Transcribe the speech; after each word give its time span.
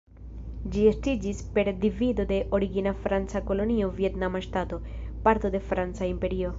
Ĝi 0.75 0.85
estiĝis 0.91 1.41
per 1.57 1.69
divido 1.83 2.25
de 2.33 2.41
origina 2.59 2.95
franca 3.05 3.43
kolonio 3.53 3.93
Vjetnama 4.01 4.45
ŝtato, 4.49 4.85
parto 5.29 5.57
de 5.57 5.67
franca 5.71 6.13
imperio. 6.15 6.49